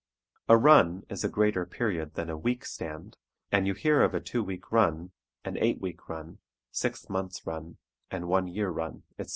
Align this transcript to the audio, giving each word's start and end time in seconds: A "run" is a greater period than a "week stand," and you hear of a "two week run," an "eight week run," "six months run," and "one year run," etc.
A 0.49 0.57
"run" 0.57 1.03
is 1.09 1.23
a 1.23 1.29
greater 1.29 1.63
period 1.63 2.15
than 2.15 2.27
a 2.27 2.35
"week 2.35 2.65
stand," 2.65 3.17
and 3.51 3.67
you 3.67 3.75
hear 3.75 4.01
of 4.01 4.15
a 4.15 4.19
"two 4.19 4.43
week 4.43 4.71
run," 4.71 5.11
an 5.45 5.57
"eight 5.59 5.79
week 5.79 6.09
run," 6.09 6.39
"six 6.71 7.07
months 7.07 7.45
run," 7.45 7.77
and 8.09 8.27
"one 8.27 8.47
year 8.47 8.71
run," 8.71 9.03
etc. 9.19 9.29